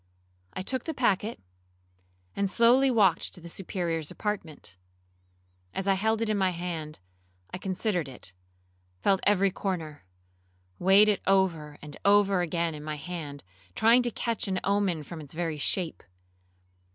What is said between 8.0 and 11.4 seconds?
it, felt every corner, weighed it